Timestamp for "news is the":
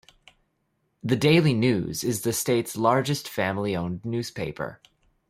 1.53-2.33